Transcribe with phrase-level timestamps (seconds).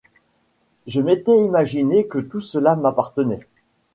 [0.87, 3.45] Je m’étais imaginé que tout cela m’appartenait.